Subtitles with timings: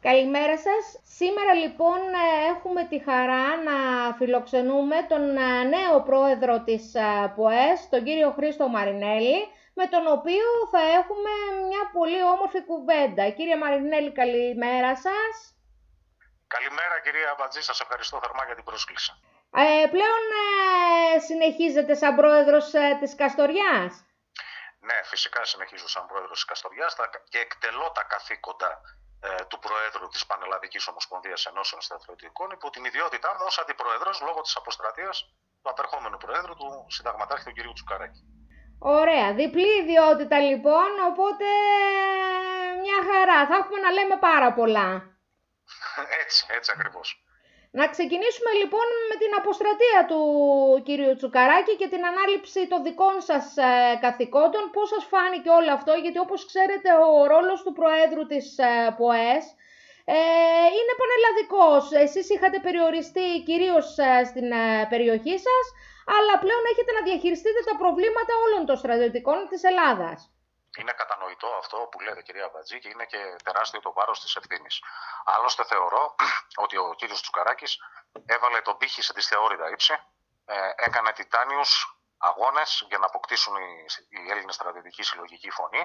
[0.00, 1.00] Καλημέρα σας.
[1.02, 2.00] Σήμερα λοιπόν
[2.54, 3.76] έχουμε τη χαρά να
[4.18, 9.38] φιλοξενούμε τον ε, νέο πρόεδρο της ε, ΠΟΕΣ, τον κύριο Χρήστο Μαρινέλη,
[9.74, 11.32] με τον οποίο θα έχουμε
[11.68, 13.30] μια πολύ όμορφη κουβέντα.
[13.30, 15.32] Κύριε Μαρινέλη, καλημέρα σας.
[16.46, 19.12] Καλημέρα κυρία Μπατζή, σας ευχαριστώ θερμά για την πρόσκληση.
[19.62, 23.92] Ε, πλέον ε, συνεχίζετε σαν πρόεδρος ε, της Καστοριάς;
[24.88, 26.96] Ναι, φυσικά συνεχίζω σαν πρόεδρος της Καστοριάς
[27.28, 29.07] και εκτελώ τα καθήκοντα ε,
[29.48, 34.56] του Προέδρου της Πανελλαδικής Ομοσπονδίας Ενώσεων Σταθεροτικών υπό την ιδιότητά μου ως αντιπρόεδρος λόγω της
[34.56, 35.16] αποστρατείας
[35.62, 37.72] του απερχόμενου Προέδρου του Συνταγματάρχη του κ.
[37.74, 38.22] Τσουκαράκη.
[38.80, 41.44] Ωραία, διπλή ιδιότητα λοιπόν, οπότε
[42.82, 43.46] μια χαρά.
[43.46, 45.02] Θα έχουμε να λέμε πάρα πολλά.
[46.22, 47.22] έτσι, έτσι ακριβώς.
[47.70, 50.20] Να ξεκινήσουμε λοιπόν με την αποστρατεία του
[50.86, 54.64] κύριου Τσουκαράκη και την ανάληψη των δικών σας ε, καθηκόντων.
[54.74, 59.44] Πώς σας φάνηκε όλο αυτό, γιατί όπως ξέρετε ο ρόλος του Προέδρου της ε, ΠΟΕΣ
[60.04, 60.18] ε,
[60.78, 61.82] είναι πανελλαδικός.
[62.04, 63.86] Εσείς είχατε περιοριστεί κυρίως
[64.30, 64.48] στην
[64.92, 65.64] περιοχή σας,
[66.16, 70.18] αλλά πλέον έχετε να διαχειριστείτε τα προβλήματα όλων των στρατιωτικών της Ελλάδας.
[70.78, 74.82] Είναι κατανοητό αυτό που λέτε κυρία Μπατζή και είναι και τεράστιο το βάρος της ευθύνης.
[75.24, 76.14] Άλλωστε θεωρώ
[76.64, 77.78] ότι ο κύριος Τσουκαράκης
[78.26, 79.94] έβαλε τον πύχη σε θεώρητα ύψη,
[80.44, 85.82] ε, έκανε τιτάνιους αγώνες για να αποκτήσουν οι, οι Έλληνες στρατιωτικοί συλλογική φωνή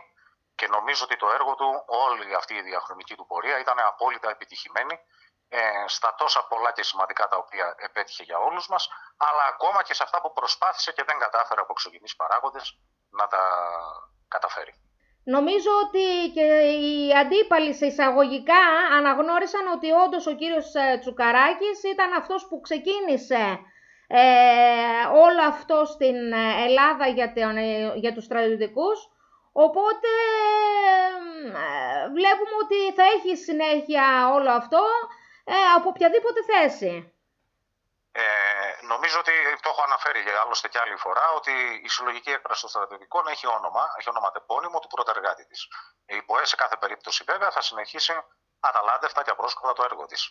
[0.55, 5.00] και νομίζω ότι το έργο του, όλη αυτή η διαχρονική του πορεία ήταν απόλυτα επιτυχημένη
[5.47, 9.94] ε, στα τόσα πολλά και σημαντικά τα οποία επέτυχε για όλους μας, αλλά ακόμα και
[9.94, 13.44] σε αυτά που προσπάθησε και δεν κατάφερε από εξωγενείς παράγοντες να τα
[14.36, 14.73] καταφέρει.
[15.36, 16.45] Νομίζω ότι και
[16.84, 18.64] οι αντίπαλοι σε εισαγωγικά
[18.98, 23.44] αναγνώρισαν ότι όντως ο κύριος ε, Τσουκαράκης ήταν αυτός που ξεκίνησε
[24.08, 29.00] ε, όλο αυτό στην ε, Ελλάδα για, τον, ε, για τους στρατιωτικούς.
[29.52, 30.12] Οπότε
[32.18, 34.81] βλέπουμε ότι θα έχει συνέχεια όλο αυτό
[35.78, 37.12] από οποιαδήποτε θέση.
[38.16, 38.23] Ε,
[38.81, 41.52] νομίζω ότι το έχω αναφέρει άλλωστε και άλλη φορά ότι
[41.83, 45.68] η συλλογική έκφραση των στρατιωτικών έχει όνομα, έχει ονοματεπώνυμο του πρωτεργάτη της.
[46.06, 48.13] Η ΠΟΕ σε κάθε περίπτωση βέβαια θα συνεχίσει
[48.59, 50.22] αταλάντευτα και απρόσκοπτα το έργο της.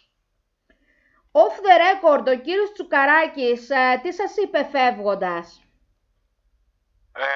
[1.33, 5.63] Off the record, ο κύριος Τσουκαράκης, ε, τι σας είπε φεύγοντας;
[7.15, 7.27] Ε,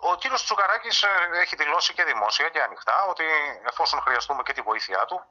[0.00, 3.24] ο κύριος Τσουκαράκης ε, έχει δηλώσει και δημόσια και ανοιχτά ότι
[3.66, 5.24] εφόσον χρειαστούμε και τη βοήθειά του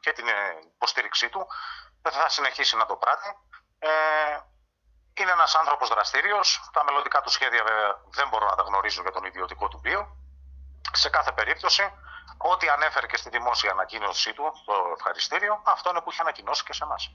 [0.00, 1.46] και την ε, υποστήριξή του
[2.10, 3.36] θα συνεχίσει να το πράττει
[3.78, 3.88] ε,
[5.14, 6.70] είναι ένας άνθρωπος δραστήριος.
[6.72, 10.16] Τα μελλοντικά του σχέδια βέβαια δεν μπορώ να τα γνωρίζω για τον ιδιωτικό του βίο.
[10.92, 11.92] Σε κάθε περίπτωση,
[12.38, 16.72] ό,τι ανέφερε και στη δημόσια ανακοίνωσή του, το ευχαριστήριο, αυτό είναι που είχε ανακοινώσει και
[16.72, 17.10] σε εμάς.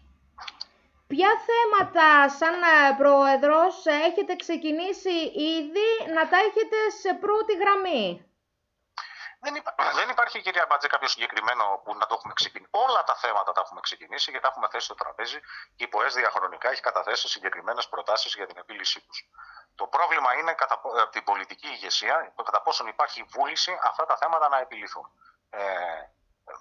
[1.08, 5.16] Ποια θέματα σαν ε, πρόεδρος έχετε ξεκινήσει
[5.56, 8.33] ήδη να τα έχετε σε πρώτη γραμμή;
[9.44, 9.76] Δεν, υπά...
[10.00, 12.70] δεν υπάρχει, κυρία Μπάτζε, κάποιο συγκεκριμένο που να το έχουμε ξεκινήσει.
[12.72, 15.40] Όλα τα θέματα τα έχουμε ξεκινήσει και τα έχουμε θέσει στο τραπέζι
[15.76, 19.30] και η ΠΟΕΣ διαχρονικά έχει καταθέσει συγκεκριμένες προτάσεις για την επίλυσή τους.
[19.76, 24.50] Το πρόβλημα είναι κατά, από την πολιτική ηγεσία, κατά πόσον υπάρχει βούληση αυτά τα θέματα
[24.50, 25.12] να επιληθούν.
[25.50, 25.64] Ε,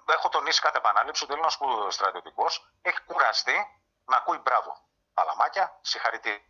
[0.05, 1.59] έχω τονίσει κάθε επανάληψη ότι ο Έλληνας
[1.95, 3.57] στρατιωτικός έχει κουραστεί
[4.05, 4.77] να ακούει μπράβο.
[5.13, 6.45] Παλαμάκια, συγχαρητήρια.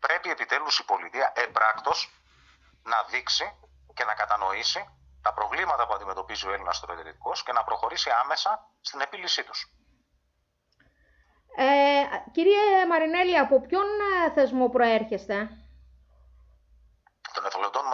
[0.00, 2.10] Πρέπει επιτέλους η πολιτεία εμπράκτος
[2.82, 3.58] να δείξει
[3.94, 4.95] και να κατανοήσει
[5.26, 8.50] τα προβλήματα που αντιμετωπίζει ο Έλληνας στρατιωτικό και να προχωρήσει άμεσα
[8.80, 9.60] στην επίλυσή τους.
[11.56, 13.86] Ε, κύριε Μαρινέλη, από ποιον
[14.26, 15.36] ε, θεσμό προέρχεστε;
[17.34, 17.84] Των εθελοντών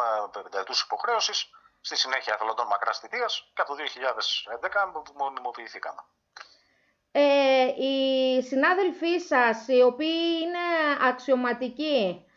[0.43, 1.51] πενταετούς υποχρέωσης,
[1.81, 6.03] στη συνέχεια εθελοντών μακράς θητείας και από το 2011 που μονιμοποιηθήκαμε.
[7.13, 10.67] Ε, οι συνάδελφοί σας, οι οποίοι είναι
[11.09, 12.32] αξιωματικοί, ε,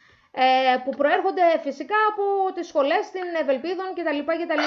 [0.84, 4.20] που προέρχονται φυσικά από τις σχολές στην Ευελπίδων κτλ.
[4.44, 4.64] κτλ.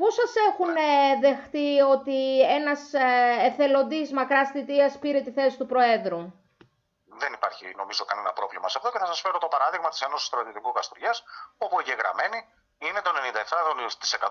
[0.00, 5.66] Πώς σας έχουν ε, δεχτεί ότι ένας ε, εθελοντής μακράς θητείας πήρε τη θέση του
[5.66, 6.20] Προέδρου;
[7.22, 10.26] Δεν υπάρχει νομίζω κανένα πρόβλημα σε αυτό και θα σας φέρω το παράδειγμα της Ένωσης
[10.26, 11.22] Στρατιωτικού Καστουριάς,
[11.58, 12.38] όπου εγγεγραμμένοι
[12.86, 13.10] είναι το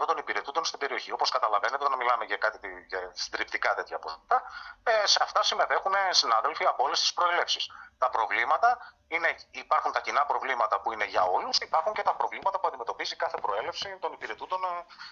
[0.01, 1.11] 97% των υπηρετούντων στην περιοχή.
[1.11, 4.43] Όπως καταλαβαίνετε, όταν μιλάμε για κάτι για συντριπτικά τέτοια ποσοστά,
[4.83, 7.69] ε, σε αυτά συμμετέχουν συνάδελφοι από όλες τις προελεύσεις.
[7.97, 12.59] Τα προβλήματα είναι, υπάρχουν τα κοινά προβλήματα που είναι για όλους, υπάρχουν και τα προβλήματα
[12.59, 14.61] που αντιμετωπίζει κάθε προέλευση των υπηρετούντων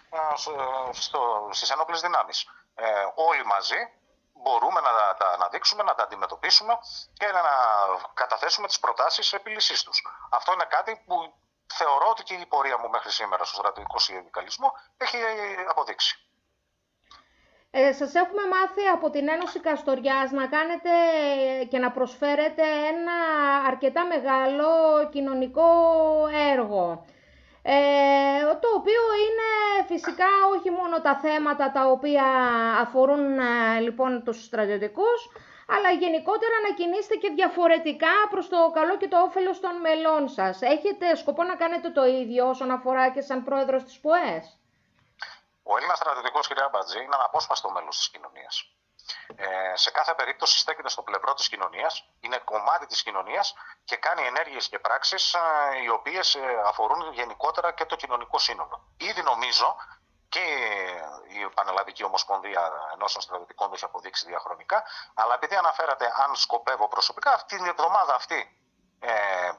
[0.09, 0.19] ε,
[1.51, 2.49] στις ένοπλες δυνάμεις.
[2.75, 3.77] Ε, όλοι μαζί
[4.33, 6.77] μπορούμε να τα αναδείξουμε, να τα αντιμετωπίσουμε
[7.13, 7.41] και να
[8.13, 10.01] καταθέσουμε τις προτάσεις επίλυσής τους.
[10.29, 11.33] Αυτό είναι κάτι που
[11.73, 15.17] θεωρώ ότι και η πορεία μου μέχρι σήμερα στο στρατηγικό συνδικαλισμό έχει
[15.69, 16.27] αποδείξει.
[17.71, 20.89] Ε, σας έχουμε μάθει από την Ένωση Καστοριάς να κάνετε
[21.69, 23.13] και να προσφέρετε ένα
[23.67, 24.69] αρκετά μεγάλο
[25.11, 25.69] κοινωνικό
[26.51, 27.05] έργο.
[27.61, 29.49] ε, το οποίο είναι
[29.87, 30.25] φυσικά
[30.55, 32.25] όχι μόνο τα θέματα τα οποία
[32.81, 35.29] αφορούν ε, λοιπόν τους στρατιωτικούς,
[35.73, 40.61] αλλά γενικότερα να κινήσετε και διαφορετικά προς το καλό και το όφελος των μελών σας.
[40.61, 44.45] Έχετε σκοπό να κάνετε το ίδιο όσον αφορά και σαν πρόεδρος της ΠΟΕΣ;
[45.63, 48.71] Ο Έλληνας στρατιωτικός, κυρία Μπατζή, είναι αναπόσπαστο μέλος της κοινωνίας.
[49.35, 53.53] Ε, σε κάθε περίπτωση στέκεται στο πλευρό της κοινωνίας, είναι κομμάτι της κοινωνίας
[53.83, 55.39] και κάνει ενέργειες και πράξεις ε,
[55.83, 58.87] οι οποίες ε, αφορούν γενικότερα και το κοινωνικό σύνολο.
[58.97, 59.75] Ήδη νομίζω
[60.29, 60.45] και
[61.27, 64.83] η Πανελλαδική Ομοσπονδία Ενώσεων Στρατιωτικών το έχει αποδείξει διαχρονικά,
[65.13, 68.59] αλλά επειδή αναφέρατε αν σκοπεύω προσωπικά, αυτή την εβδομάδα αυτή
[68.99, 69.11] ε,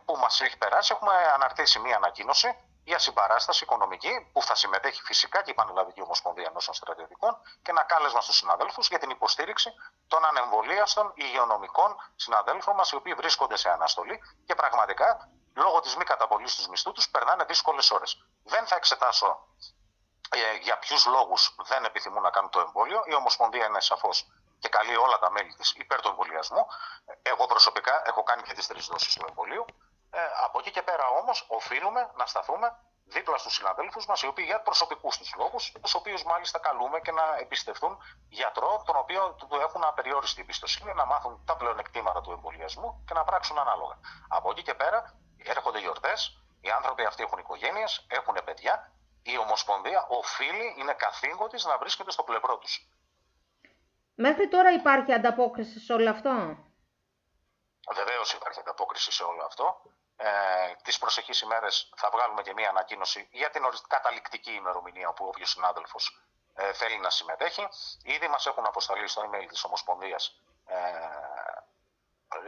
[0.04, 5.42] που μας έχει περάσει, έχουμε αναρτήσει μία ανακοίνωση για συμπαράσταση οικονομική που θα συμμετέχει φυσικά
[5.42, 9.70] και η Πανελλαδική Ομοσπονδία Ενώσεων Στρατιωτικών και ένα κάλεσμα στους συναδέλφους για την υποστήριξη
[10.08, 16.04] των ανεμβολίαστων υγειονομικών συναδέλφων μας, οι οποίοι βρίσκονται σε αναστολή και πραγματικά λόγω της μη
[16.04, 18.26] καταβολή του μισθού τους περνάνε δύσκολες ώρες.
[18.44, 19.77] Δεν θα εξετάσω ε,
[20.60, 23.02] για ποιους λόγους δεν επιθυμούν να κάνουν το εμβόλιο.
[23.06, 24.26] Η Ομοσπονδία είναι σαφώς
[24.58, 26.66] και καλεί όλα τα μέλη της υπέρ του εμβολιασμού.
[27.22, 29.64] Εγώ προσωπικά έχω κάνει και τις τρεις δόσεις του εμβολίου.
[30.10, 32.76] Ε, από εκεί και πέρα όμως οφείλουμε να σταθούμε
[33.08, 37.12] δίπλα στους συναδέλφους μας, οι οποίοι για προσωπικούς τους λόγους, τους οποίους μάλιστα καλούμε και
[37.12, 37.98] να εμπιστευτούν
[38.28, 43.24] γιατρό, τον οποίο του έχουν απεριόριστη εμπιστοσύνη, να μάθουν τα πλεονεκτήματα του εμβολιασμού και να
[43.24, 43.98] πράξουν ανάλογα.
[44.28, 45.14] Από εκεί και πέρα
[45.44, 48.92] έρχονται γιορτές, οι άνθρωποι αυτοί έχουν οικογένειες, έχουν παιδιά.
[49.32, 52.68] Η Ομοσπονδία οφείλει, είναι καθήκον της να βρίσκεται στο πλευρό του.
[54.14, 56.30] Μέχρι τώρα υπάρχει ανταπόκριση σε όλο αυτό;
[57.94, 59.82] Βεβαίως υπάρχει ανταπόκριση σε όλο αυτό.
[60.16, 60.28] Ε,
[60.82, 66.20] τις προσεχείς ημέρες θα βγάλουμε και μία ανακοίνωση για την καταληκτική ημερομηνία που όποιος συνάδελφος
[66.54, 67.68] ε, θέλει να συμμετέχει.
[68.02, 70.76] Ήδη μας έχουν αποσταλεί στο email της Ομοσπονδίας ε,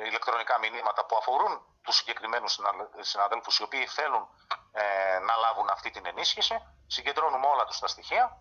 [0.06, 2.58] ηλεκτρονικά μηνύματα που αφορούν τους συγκεκριμένους
[3.00, 4.28] συναδέλφους οι οποίοι θέλουν
[4.72, 6.56] ε, να λάβουν αυτή την ενίσχυση.
[6.86, 8.36] Συγκεντρώνουμε όλα τους τα στοιχεία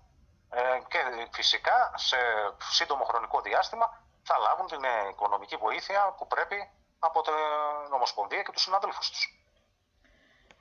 [0.50, 1.00] ε, και
[1.32, 2.18] φυσικά σε
[2.70, 6.70] σύντομο χρονικό διάστημα θα λάβουν την οικονομική βοήθεια που πρέπει
[7.00, 7.34] από την
[7.94, 9.40] Ομοσπονδία και τους συνάδελφους τους.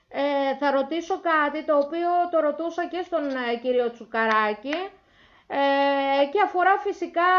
[0.08, 4.90] Ε, θα ρωτήσω κάτι το οποίο το ρωτούσα και στον ε, κύριο Τσουκαράκη ε,
[6.32, 7.30] και αφορά φυσικά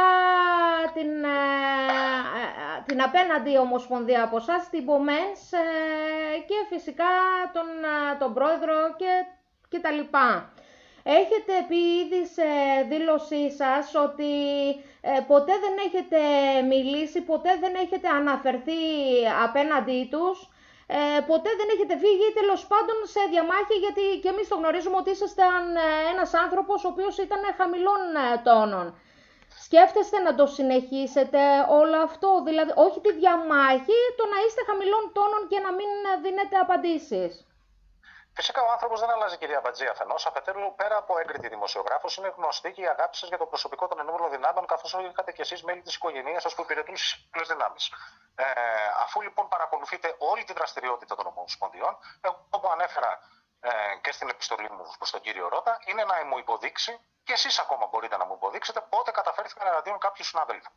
[0.93, 5.39] την, ε, την απέναντι Ομοσπονδία από εσάς, την Πομές
[6.47, 7.05] και φυσικά
[7.53, 7.67] τον,
[8.19, 9.25] τον πρόεδρο και,
[9.69, 10.53] και τα λοιπά.
[11.03, 12.47] Έχετε πει ήδη σε
[12.89, 14.33] δήλωσή σας ότι
[15.01, 16.19] ε, ποτέ δεν έχετε
[16.67, 18.81] μιλήσει, ποτέ δεν έχετε αναφερθεί
[19.43, 20.49] απέναντί τους,
[20.97, 25.09] ε, ποτέ δεν έχετε φύγει τέλος πάντων σε διαμάχη, γιατί και εμείς το γνωρίζουμε ότι
[25.15, 28.01] ήσασταν ε, ένας άνθρωπος ο οποίος ήταν χαμηλών
[28.47, 28.85] τόνων.
[29.65, 31.41] Σκέφτεστε να το συνεχίσετε
[31.79, 35.89] όλο αυτό, δηλαδή όχι τη διαμάχη, το να είστε χαμηλών τόνων και να μην
[36.23, 37.31] δίνετε απαντήσεις.
[38.39, 40.25] Φυσικά ο άνθρωπος δεν αλλάζει, κυρία Μπατζή, αφενός.
[40.25, 43.99] Αφετέρου, πέρα από έγκριτη δημοσιογράφος, είναι γνωστή και η αγάπη σα για το προσωπικό των
[43.99, 47.91] ενόπλων δυνάμεων, καθώς είχατε κι εσείς μέλη της οικογένειας σας που υπηρετούν στις πλήρε δυνάμεις.
[48.35, 48.45] Ε,
[49.03, 53.19] αφού λοιπόν παρακολουθείτε όλη τη δραστηριότητα των Ομοσπονδιών, εγώ που ανέφερα
[53.59, 53.69] ε,
[54.01, 57.85] και στην επιστολή μου προς τον κύριο Ρώτα, είναι να μου υποδείξει, και εσείς ακόμα
[57.91, 60.71] μπορείτε να μου υποδείξετε, πότε καταφέρθηκαν εναντίον κάποιου συναδέλφου.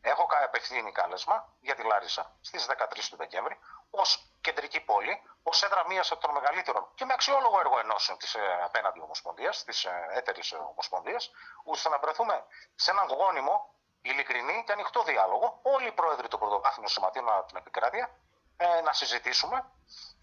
[0.00, 3.58] Έχω απευθύνει κάλεσμα για τη Λάρισα στις 13 του Δεκέμβρη
[4.00, 4.10] ως
[4.40, 8.60] κεντρική πόλη, ως έδρα μίας από των μεγαλύτερων και με αξιόλογο έργο ενώσεων της ε,
[8.64, 11.30] απέναντι Ομοσπονδίας, της ε, έτερης Ομοσπονδίας,
[11.64, 12.44] ώστε να βρεθούμε
[12.74, 17.56] σε έναν γόνιμο, ειλικρινή και ανοιχτό διάλογο, όλοι οι πρόεδροι των πρωτοβάθμιων σωματείων από την
[17.56, 18.10] επικράτεια,
[18.56, 19.64] ε, να συζητήσουμε,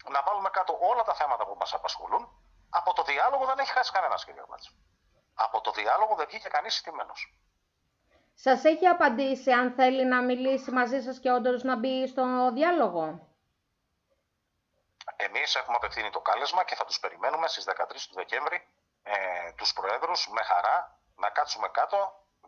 [0.08, 2.28] να βάλουμε κάτω όλα τα θέματα που μας απασχολούν.
[2.70, 4.70] Από το διάλογο δεν έχει χάσει κανένας, κύριε Μάτση.
[5.34, 7.34] Από το διάλογο δεν βγήκε κανείς στημένος.
[8.34, 13.29] Σας έχει απαντήσει αν θέλει να μιλήσει μαζί σας και όντως να μπει στο διάλογο;
[15.26, 17.72] Εμείς έχουμε απευθύνει το κάλεσμα και θα τους περιμένουμε στις 13
[18.08, 18.66] του Δεκέμβρη
[19.02, 19.12] ε,
[19.56, 21.98] τους Προέδρους με χαρά να κάτσουμε κάτω,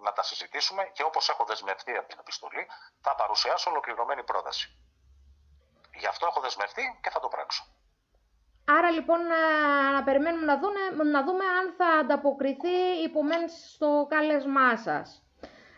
[0.00, 2.66] να τα συζητήσουμε και όπως έχω δεσμευτεί από την επιστολή
[3.00, 4.76] θα παρουσιάσω ολοκληρωμένη πρόταση.
[5.94, 7.64] Γι' αυτό έχω δεσμευτεί και θα το πράξω.
[8.64, 13.10] Άρα λοιπόν να, περιμένουμε να, δούμε, να δούμε αν θα ανταποκριθεί η
[13.68, 15.22] στο κάλεσμά σας.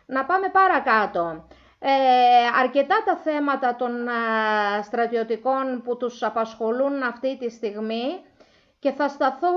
[0.07, 1.49] Να πάμε παρακάτω.
[1.87, 8.21] Ε, αρκετά τα θέματα των ε, στρατιωτικών που τους απασχολούν αυτή τη στιγμή
[8.79, 9.55] και θα σταθώ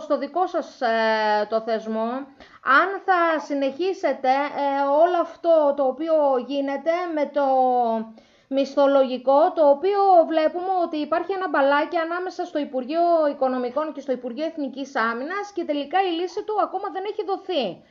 [0.00, 2.10] στο δικό σας ε, το θεσμό.
[2.80, 4.30] Αν θα συνεχίσετε
[5.02, 6.14] όλο αυτό το οποίο
[6.46, 7.44] γίνεται με το
[8.48, 14.44] μισθολογικό, το οποίο βλέπουμε ότι υπάρχει ένα μπαλάκι ανάμεσα στο Υπουργείο Οικονομικών και στο Υπουργείο
[14.44, 17.82] Εθνικής Άμυνας και τελικά η λύση του ακόμα δεν έχει δοθεί.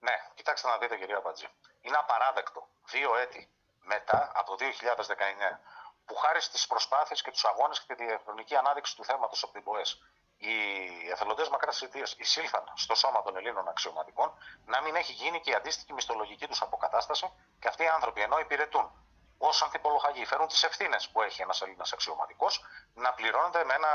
[0.00, 1.48] Ναι, κοιτάξτε να δείτε κυρία Μπατζή.
[1.80, 3.50] Είναι απαράδεκτο δύο έτη
[3.82, 5.58] μετά από το 2019
[6.04, 9.62] που χάρη στις προσπάθειες και τους αγώνες και τη διαχρονική ανάδειξη του θέματος από την
[9.62, 10.00] ΠΟΕΣ
[10.38, 14.32] οι εθελοντές μακράς θητεία εισήλθαν στο σώμα των Ελλήνων αξιωματικών,
[14.64, 18.38] να μην έχει γίνει και η αντίστοιχη μισθολογική τους αποκατάσταση και αυτοί οι άνθρωποι ενώ
[18.38, 18.90] υπηρετούν
[19.38, 22.64] ως ανθιπολογαγοί, φέρουν τις ευθύνες που έχει ένας Έλληνας αξιωματικός,
[22.94, 23.92] να πληρώνονται με ένα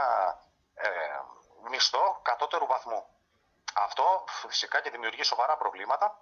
[0.73, 0.89] ε,
[1.69, 3.05] μισθό κατώτερου βαθμού.
[3.73, 6.19] Αυτό φυσικά και δημιουργεί σοβαρά προβλήματα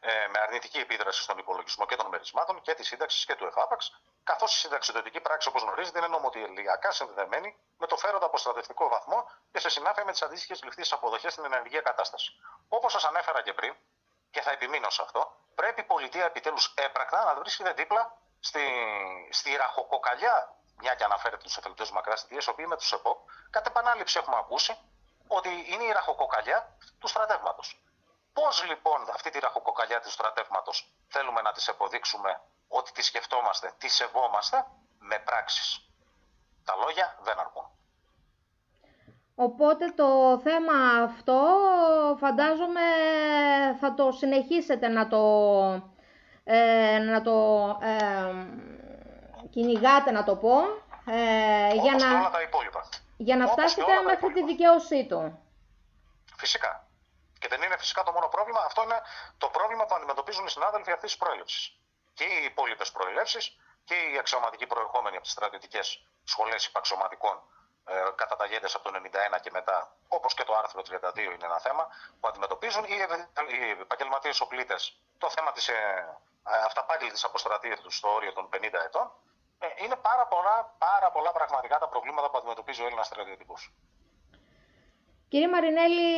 [0.00, 4.00] ε, με αρνητική επίδραση στον υπολογισμό και των μερισμάτων και της σύνταξης και του ΕΦΑΠΑΞ,
[4.24, 9.58] καθώς η συνταξιδοτική πράξη, όπως γνωρίζετε, είναι νομοτελειακά συνδεδεμένη με το φέροντα αποστρατευτικό βαθμό και
[9.58, 12.32] σε συνάφεια με τις αντίστοιχες ληφθείς αποδοχές στην ενεργεία κατάσταση.
[12.68, 13.76] Όπως σας ανέφερα και πριν,
[14.30, 18.60] και θα επιμείνω σε αυτό, πρέπει η πολιτεία επιτέλους έπρακτα να βρίσκεται δίπλα στη,
[19.30, 23.18] στη ραχοκοκαλιά, μια και αναφέρεται του εθελοντές μακράς θητεία, οι οποίοι με τους ΕΠΟΠ,
[23.50, 24.78] κατ' επανάληψη έχουμε ακούσει
[25.28, 27.80] ότι είναι η ραχοκοκαλιά του στρατεύματος.
[28.32, 33.88] Πώς λοιπόν αυτή τη ραχοκοκαλιά του στρατεύματος θέλουμε να της αποδείξουμε ότι τη σκεφτόμαστε, τη
[33.88, 34.66] σεβόμαστε
[34.98, 35.90] με πράξεις;
[36.64, 37.70] Τα λόγια δεν αρκούν.
[39.34, 41.40] Οπότε το θέμα αυτό
[42.20, 42.80] φαντάζομαι
[43.80, 45.22] θα το συνεχίσετε να το,
[46.44, 48.32] ε, να το ε,
[49.50, 50.60] κυνηγάτε να το πω.
[51.10, 52.88] Ε, για να, όλα τα υπόλοιπα.
[53.26, 55.20] Για να φτάσετε μέχρι τη δικαίωσή του.
[56.36, 56.72] Φυσικά.
[57.38, 58.60] Και δεν είναι φυσικά το μόνο πρόβλημα.
[58.60, 59.00] Αυτό είναι
[59.38, 61.62] το πρόβλημα που αντιμετωπίζουν οι συνάδελφοι αυτής της προέλευσης.
[62.14, 63.40] Και οι υπόλοιπες προελεύσει
[63.84, 65.86] και οι αξιωματικοί προερχόμενοι από τις στρατιωτικές
[66.24, 67.36] σχολές υπαξιωματικών
[67.84, 69.00] ε, καταταγέντες από το
[69.36, 71.88] 1991 και μετά, όπως και το άρθρο 32 είναι ένα θέμα
[72.20, 72.96] που αντιμετωπίζουν οι,
[73.48, 75.74] οι επαγγελματίες οπλίτες το θέμα της ε,
[76.42, 79.12] αυταπάγγελτη αποστρατείας τους στο όριο των 50 ετών.
[79.58, 83.72] Ε, είναι πάρα πολλά, πάρα πολλά πραγματικά τα προβλήματα που αντιμετωπίζει ο Έλληνας στρατιωτικός.
[85.28, 86.10] Κύριε Μαρινέλη,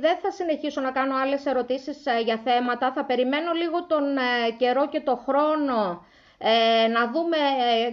[0.00, 2.92] δεν θα συνεχίσω να κάνω άλλες ερωτήσεις ε, για θέματα.
[2.92, 6.06] Θα περιμένω λίγο τον ε, καιρό και το χρόνο
[6.38, 7.36] ε, να δούμε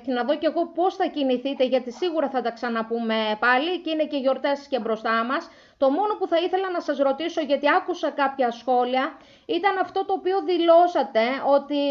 [0.04, 3.90] και να δω και εγώ πώς θα κινηθείτε, γιατί σίγουρα θα τα ξαναπούμε πάλι και
[3.90, 5.50] είναι και γιορτές και μπροστά μας.
[5.82, 10.14] Το μόνο που θα ήθελα να σας ρωτήσω, γιατί άκουσα κάποια σχόλια, ήταν αυτό το
[10.14, 11.22] οποίο δηλώσατε,
[11.56, 11.82] ότι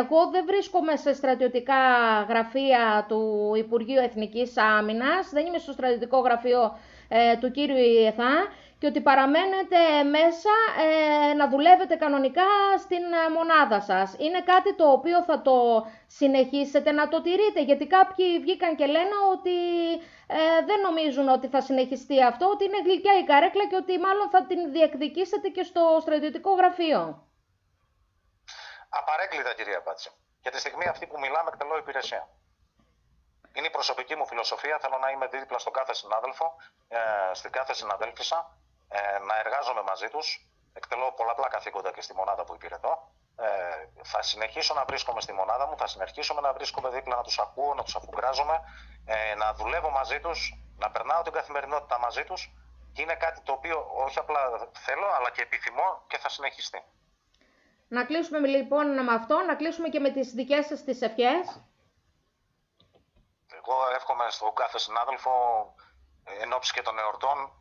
[0.00, 1.82] εγώ δεν βρίσκομαι σε στρατιωτικά
[2.28, 8.32] γραφεία του Υπουργείου Εθνικής Άμυνας, δεν είμαι στο στρατιωτικό γραφείο ε, του κύριου Ιεθά
[8.80, 9.78] και ότι παραμένετε
[10.16, 14.14] μέσα ε, να δουλεύετε κανονικά στην ε, μονάδα σας.
[14.18, 19.16] Είναι κάτι το οποίο θα το συνεχίσετε να το τηρείτε, γιατί κάποιοι βγήκαν και λένε
[19.32, 19.56] ότι
[20.66, 24.46] δεν νομίζουν ότι θα συνεχιστεί αυτό, ότι είναι γλυκιά η καρέκλα και ότι μάλλον θα
[24.46, 27.28] την διεκδικήσετε και στο στρατιωτικό γραφείο.
[28.88, 30.10] Απαρέγκλητα κυρία Πάτση.
[30.42, 32.28] Για τη στιγμή αυτή που μιλάμε εκτελώ υπηρεσία.
[33.52, 34.78] Είναι η προσωπική μου φιλοσοφία.
[34.78, 36.56] Θέλω να είμαι δίπλα στον κάθε συνάδελφο,
[36.88, 36.98] ε,
[37.32, 38.56] στην κάθε συναδέλφισσα,
[38.92, 40.26] ε, να εργάζομαι μαζί τους.
[40.72, 43.12] Εκτελώ πολλαπλά καθήκοντα και στη μονάδα που υπηρετώ.
[43.36, 47.38] Ε, θα συνεχίσω να βρίσκομαι στη μονάδα μου, θα συνεχίσουμε να βρίσκομαι δίπλα, να τους
[47.38, 48.60] ακούω, να τους αφουγκράζομαι,
[49.04, 52.52] ε, να δουλεύω μαζί τους, να περνάω την καθημερινότητα μαζί τους.
[52.92, 54.40] Και είναι κάτι το οποίο όχι απλά
[54.72, 56.84] θέλω, αλλά και επιθυμώ και θα συνεχιστεί.
[57.88, 61.62] Να κλείσουμε λοιπόν με αυτό, να κλείσουμε και με τις δικές σας τις ευχές.
[63.58, 65.32] Εγώ εύχομαι στον κάθε συνάδελφο
[66.24, 67.52] ε, εν ώψη και των εορτών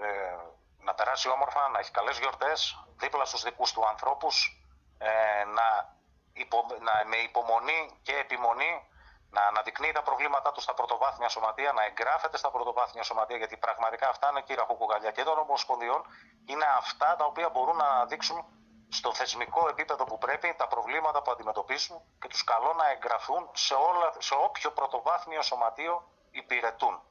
[0.00, 0.36] ε,
[0.78, 4.62] να περάσει όμορφα, να έχει καλές γιορτές, δίπλα στους δικούς του ανθρώπους,
[4.98, 5.96] ε, να,
[6.32, 8.88] υπο, να με υπομονή και επιμονή
[9.30, 14.08] να αναδεικνύει τα προβλήματά του στα πρωτοβάθμια σωματεία, να εγγράφεται στα πρωτοβάθμια σωματεία, γιατί πραγματικά
[14.08, 16.04] αυτά είναι κύρα ραχοκοκαλιά και των ομοσπονδιών,
[16.46, 18.44] είναι αυτά τα οποία μπορούν να δείξουν
[18.88, 23.74] στο θεσμικό επίπεδο που πρέπει τα προβλήματα που αντιμετωπίσουν και τους καλώ να εγγραφούν σε,
[23.74, 27.02] όλα, σε όποιο πρωτοβάθμιο σωματείο υπηρετούν.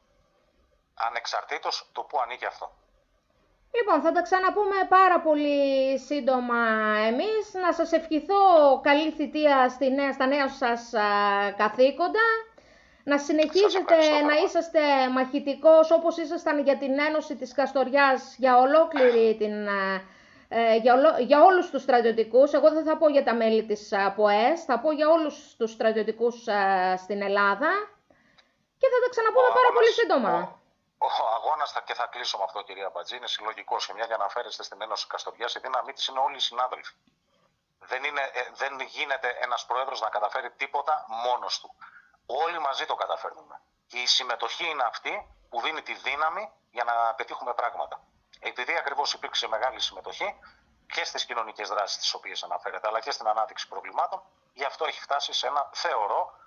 [0.94, 2.77] Ανεξαρτήτως το που ανήκει αυτό.
[3.76, 6.62] Λοιπόν, θα τα ξαναπούμε πάρα πολύ σύντομα
[7.08, 7.54] εμείς.
[7.54, 8.44] Να σας ευχηθώ
[8.82, 10.94] καλή θητεία στη νέα, στα νέα σας
[11.58, 12.28] καθήκοντα.
[13.04, 13.96] Να συνεχίζετε
[14.28, 14.80] να είσαστε
[15.14, 19.68] μαχητικός όπως ήσασταν για την Ένωση της Καστοριάς για ολόκληρη την
[20.50, 23.94] ε, για, ολο, για όλους τους στρατιωτικούς, εγώ δεν θα πω για τα μέλη της
[24.16, 27.70] ΠΟΕΣ, θα πω για όλους τους στρατιωτικούς ε, στην Ελλάδα
[28.78, 30.57] και θα τα ξαναπούμε πάρα πολύ σύντομα.
[30.98, 33.78] Ο, ο αγώνα και θα κλείσω με αυτό, κυρία Μπατζή, είναι συλλογικό.
[33.78, 36.94] Και μια για να αναφέρεστε στην Ένωση Καστοριάς, η δύναμή της είναι όλοι οι συνάδελφοι.
[37.80, 41.76] Δεν, είναι, ε, δεν γίνεται ένας πρόεδρος να καταφέρει τίποτα μόνος του.
[42.26, 43.62] Όλοι μαζί το καταφέρνουμε.
[43.88, 48.02] Και η συμμετοχή είναι αυτή που δίνει τη δύναμη για να πετύχουμε πράγματα.
[48.40, 50.40] Επειδή ακριβώς υπήρξε μεγάλη συμμετοχή
[50.94, 54.22] και στις κοινωνικές δράσεις τις οποίες αναφέρεται, αλλά και στην ανάδειξη προβλημάτων,
[54.54, 56.38] γι' αυτό έχει φτάσει σε ένα, θεωρώ,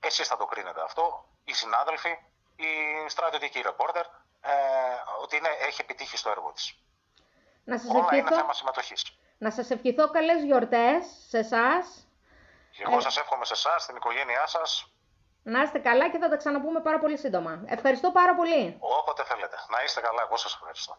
[0.00, 2.18] εσείς θα το κρίνετε αυτό, οι συνάδελφοι,
[2.66, 4.04] η στρατιωτική ρεπόρτερ,
[4.40, 4.52] ε,
[5.22, 6.74] ότι είναι, έχει επιτύχει στο έργο της.
[7.64, 8.16] Να σας Όλα ευχηθώ...
[8.26, 9.18] είναι θέμα συμμετοχής.
[9.38, 12.06] Να σας ευχηθώ καλές γιορτές σε εσάς.
[12.78, 13.00] Εγώ ε...
[13.00, 14.92] σας εύχομαι σε εσάς, στην οικογένειά σας,
[15.42, 17.62] Να είστε καλά και θα τα ξαναπούμε πάρα πολύ σύντομα.
[17.66, 18.76] Ευχαριστώ πάρα πολύ.
[18.78, 19.56] Όποτε θέλετε.
[19.70, 20.98] Να είστε καλά, εγώ σας ευχαριστώ.